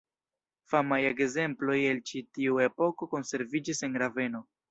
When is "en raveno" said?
3.89-4.45